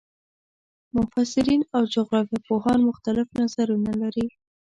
[0.95, 4.27] مفسرین او جغرافیه پوهان مختلف نظرونه لري.